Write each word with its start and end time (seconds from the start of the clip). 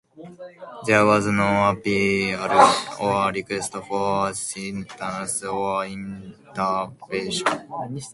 There 0.87 1.05
was 1.05 1.27
no 1.27 1.69
appeal 1.69 2.39
or 2.99 3.31
request 3.31 3.73
for 3.87 4.29
assistance 4.29 5.43
or 5.43 5.85
intervention. 5.85 7.67